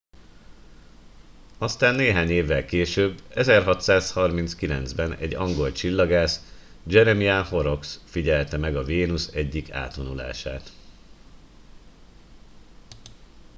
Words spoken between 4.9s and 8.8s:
ben egy angol csillagász jeremiah horrocks figyelte meg